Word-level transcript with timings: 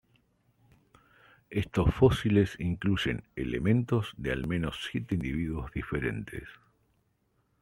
Estos 1.51 1.93
fósiles 1.93 2.59
incluyen 2.59 3.27
elementos 3.35 4.15
de 4.17 4.31
al 4.31 4.47
menos 4.47 4.87
siete 4.89 5.13
individuos 5.13 5.71
diferentes. 5.73 6.49